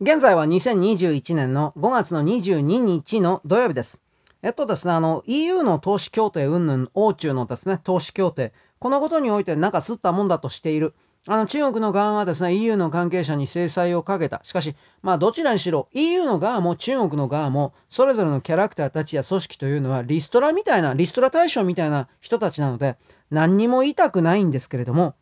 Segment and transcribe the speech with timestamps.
[0.00, 4.00] 現在は2021年の5月の22日の土曜日です。
[4.42, 10.94] えっとですね、あの、EU の投資協定云々、欧中のですね、投資協定、このことにおいてなんかすったもんだとしている。
[11.26, 14.38] あの、中国の側はですね、EU の関係者に制裁をかけた。
[14.44, 22.98] しかし、まあ、どちらにしろ、EU の側も中国の側も、それぞれのキャラクターたちや組織というのは、リストラみたいな、リストラ対象みたいな人たちなので、
[23.32, 25.16] 何にも言いたくないんですけれども、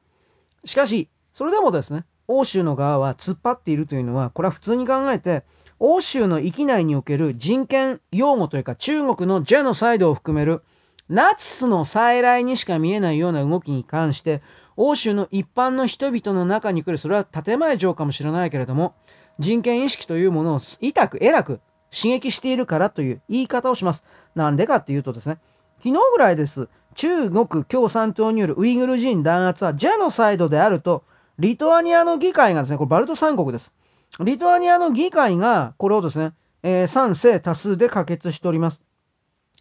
[0.66, 5.44] しかし、それでもですね、欧州の側は突っ張っているというのは、これは普通に考えて、
[5.78, 10.62] 欧州の域内における人権擁護というか、中国のジェノサイドを含める、
[11.08, 14.42] ナチスの再来にしか見えないような動きに関して、
[14.76, 18.94] 欧州の一般の人々の中に来る、それは建前上かもしれないけれども、
[19.38, 21.60] 人権意識というものを痛く、偉く
[21.92, 24.04] 刺激しているからという言い方をします。
[24.34, 25.38] なんでかっていうとですね、
[25.78, 26.68] 昨日ぐらいです。
[26.94, 31.04] 中国共産党によるウイグル人弾圧はジェノサイドであると
[31.38, 33.72] リトアニアの議会がですね、これバルト三国です。
[34.20, 38.82] リトアニアの議会がこれをですね、えー、賛成多数で可決しております。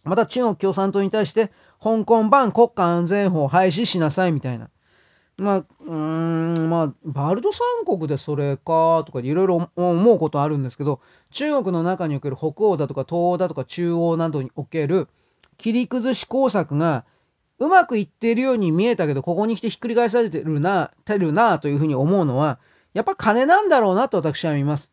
[0.04, 1.50] また中国共産党に対して
[1.82, 4.70] 香港版国家安全法を廃止しなさいみたいな。
[5.36, 11.00] まあ、うーん、まあ、バルト三国でそれかとかいろいろ思うことあるんですけど、
[11.30, 15.08] 中国の中における北欧だとか東欧だとか中央などにおける
[15.58, 17.04] 切り崩し工作が
[17.58, 22.58] うまくいっているように見えたけど、ここに来てひっくり返されてるな、てるな、というふうに思うのは、
[22.92, 24.92] やっぱ金なんだろうなと私は見ます。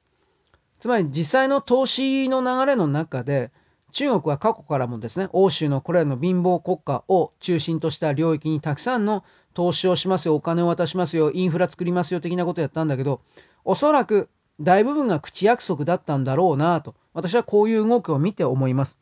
[0.79, 3.51] つまり実際の投資の流れの中で、
[3.91, 13.21] 中国は過去からもですね、欧州のこれらの貧乏国家を中心とした領域にたくさんの投資をしますよ、お金を渡しますよ、インフラ作りますよ的なことをやったんだけど、
[13.63, 18.97] おそらく大部分が口約束だったんだろうなと、私はこういう動きを見て思います。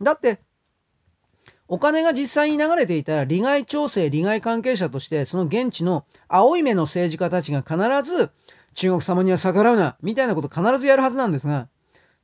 [0.00, 0.40] だって、
[1.68, 8.30] お金が実際に流れていたら利害調整、利害関係者としてその現地の青い目の政治家たちが必ず
[8.74, 11.68] 中国様には逆らうな、みたいなこと必ずやるはずなんですが、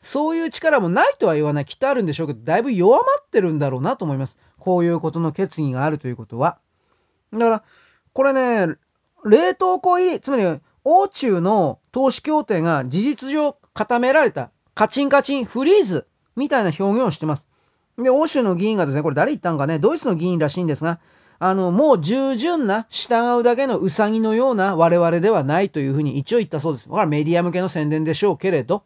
[0.01, 1.65] そういう力もないとは言わない。
[1.65, 4.39] きっとあるんでしょうけど、だいぶ弱まってるんだろうなと思います。
[4.59, 6.59] こういうことの決議があるということは。
[7.33, 7.63] だから、
[8.13, 8.77] これね、
[9.25, 16.07] 冷凍庫入り、つまり、欧中の投資協定が事実上固められた、カチンカチン、フリーズ、
[16.37, 17.49] みたいな表現をしてます。
[18.03, 21.01] で、欧州の議員がですね、これ誰言ったんかね、ドイツの議員らしいんですが、
[21.41, 26.89] あの、もう従順な、従うだけのウサギのような我々ではないというふうに一応言ったそうです。
[26.89, 28.85] これはメディア向けの宣伝でしょうけれど。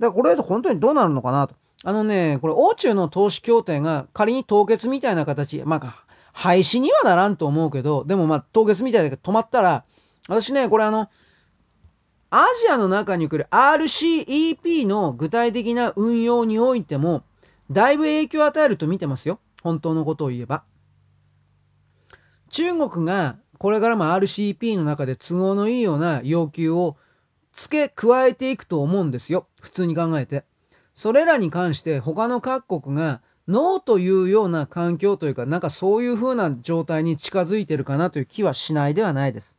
[0.00, 1.54] だからこれだと本当にどうなるのかなと。
[1.84, 9.84] あのね、これ欧中の投資協定が仮に凍結みたいな形、まあ、廃止にはならんと思うけど、でもまあ凍結みたいな止まったら、
[10.28, 11.08] 私ね、これあの、
[12.30, 17.22] アジアの中に来る RCEP の具体的な運用においても、
[17.70, 19.40] だいぶ影響を与えると見てますよ。
[19.62, 20.64] 本当のことを言えば。
[22.50, 26.96] 中国がこれからも RCP の中で都合のいいような要求を
[27.52, 29.46] 付け加えていくと思うんですよ。
[29.60, 30.44] 普通に考えて。
[30.94, 39.58] それらに関して他の各国がノーというような環境というか、なんかそういう風な状態に近づいてるかなという気はしないではないです。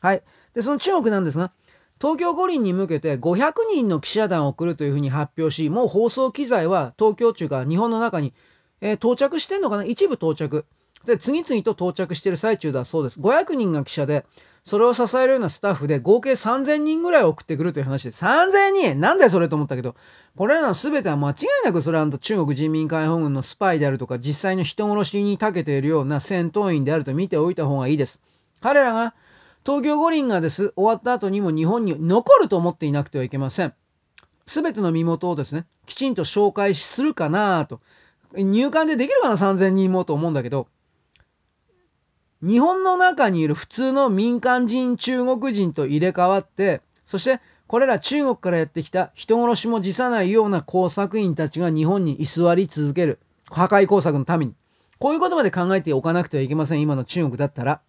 [0.00, 0.22] はい。
[0.54, 1.52] で、その中国なんですが、
[2.00, 8.34] 東京五輪に向けて500人の記者団を送るというふうに発表し、もう放送機材は東京中か日本の中に、
[8.80, 9.84] えー、到着してんのかな？
[9.84, 10.66] 一部到着。
[11.06, 13.20] で、次々と到着してる最中だそうです。
[13.20, 14.24] 500人が記者で、
[14.64, 19.94] それを支えるようなスタッフで合計3000人ぐらい送ってくるという話で、3000人なんだよそれと思ったけど、
[20.36, 28.22] これらの全ては間違いなくそれは中国人民解放軍のスパイであるとか、実際の人殺しに長けているような戦闘員であると見ておいた方がいいです。
[28.62, 29.14] 彼らが
[29.64, 33.72] 東京五輪がです、終わった後にも日本に残ると思っていなくてはいけません。
[34.46, 37.80] すべての身元をですね、きちんと紹介するかなと。
[38.36, 40.68] 入管でできるかな ?3000 人もと思うんだけど、
[42.42, 53.18] 日本の中にいる普通の民間人中国人と入れ替わって、そしてこれら中国からやってきた人殺しも辞さないような工作員たちが日本に居座り続ける。
[53.50, 54.54] 破壊工作のために。
[54.98, 56.82] こういうことまで考えておかなくてはいけません。
[56.82, 57.80] 今の中国だったら。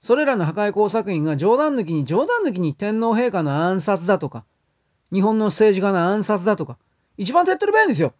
[0.00, 4.44] それらの破壊工作員が冗談抜きに冗談抜きに天皇陛下の暗殺だとか、
[5.12, 6.78] 日本の政治家の暗殺だとか、
[7.18, 8.14] 一番手っ取り早いんですよ。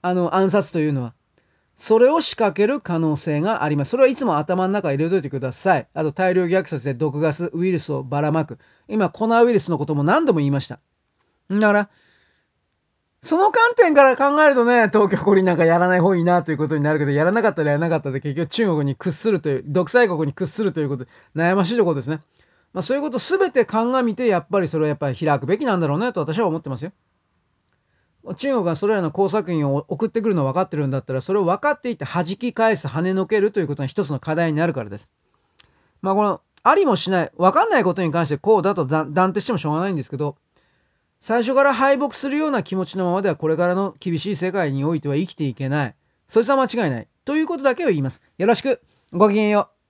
[0.00, 1.14] あの暗殺というのは。
[1.76, 3.90] それを仕掛ける可能性があります。
[3.92, 5.88] それはいつも頭の中入れといてください。
[5.94, 8.58] あと大量虐殺で毒ガス、ウイルスをばらまく。
[8.88, 10.80] 今、コナウイルスのことも何度も言いました。
[11.50, 11.88] だから、
[13.22, 22.20] その観点から考えるとね、東京五輪なんかやらない方がいいなということになるけど、やらなかったらやらなかったで結局中国に屈するという、独裁国に屈するということで、悩ましいところですね。
[22.72, 26.92] まあそういうことすべて鑑みて、やっぱりそれはやっぱり開くべきなんだろうねと私は思ってますよ。
[28.36, 35.12] 中国がそれらの工作員を送ってくるの分かってるんだったら、それを分かっていて弾き返す、跳ねのけるということが一つの課題になるからです。
[36.00, 40.34] まあこのありもしない、わかんないことに関してこうだと断定してもしょうがないんですけど、
[41.22, 45.94] 最初から敗北するような気持ちのままではこれからの厳しい世界においては生きていけない。
[46.26, 47.08] そいつは間違いない。
[47.24, 48.22] ということだけを言います。
[48.38, 48.82] よろしく。
[49.12, 49.81] ごきげんよう。